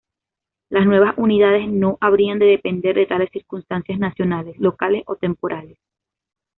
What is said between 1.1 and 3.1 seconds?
unidades no habrían de depender de